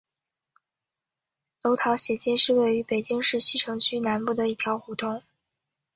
[1.61, 5.21] 楼桃斜街是位于北京市西城区南部的一条胡同。